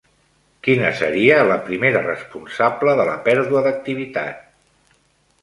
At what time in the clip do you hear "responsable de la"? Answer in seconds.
2.07-3.15